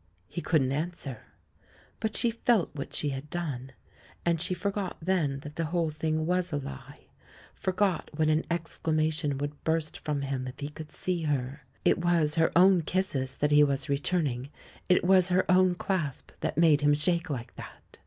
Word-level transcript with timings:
'* 0.00 0.08
He 0.28 0.42
couldn't 0.42 0.72
answer. 0.72 1.22
But 1.98 2.14
she 2.16 2.30
felt 2.30 2.74
what 2.74 2.92
she 2.92 3.08
had 3.08 3.30
done. 3.30 3.72
And 4.22 4.38
she 4.38 4.52
forgot 4.52 4.98
then 5.00 5.40
that 5.40 5.56
the 5.56 5.64
whole 5.64 5.88
thing 5.88 6.26
was 6.26 6.52
a 6.52 6.58
lie— 6.58 7.06
forgot 7.64 8.10
what 8.14 8.28
an 8.28 8.44
exclamation 8.50 9.38
would 9.38 9.64
burst 9.64 9.98
from 9.98 10.20
him 10.20 10.46
if 10.46 10.60
he 10.60 10.68
could 10.68 10.92
see 10.92 11.22
her. 11.22 11.64
It 11.82 11.96
was 11.96 12.34
her 12.34 12.52
own 12.54 12.82
kisses 12.82 13.38
that 13.38 13.52
he 13.52 13.64
was 13.64 13.88
returning; 13.88 14.50
it 14.90 15.02
was 15.02 15.28
her 15.30 15.50
own 15.50 15.76
clasp 15.76 16.32
that 16.40 16.58
made 16.58 16.82
him 16.82 16.92
shake 16.92 17.30
like 17.30 17.54
that 17.56 18.00